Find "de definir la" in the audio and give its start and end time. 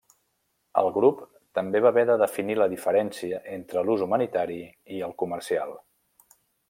2.11-2.67